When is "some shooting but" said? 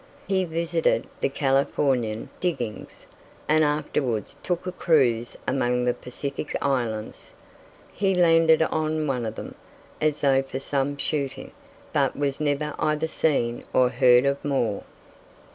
10.59-12.17